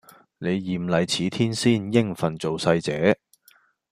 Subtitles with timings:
[0.39, 3.19] 你艷麗似天仙應份做世姐